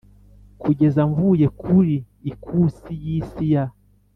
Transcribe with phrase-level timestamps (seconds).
[0.61, 1.95] kugeza mvuye kuri
[2.31, 3.63] ikuri yisi ya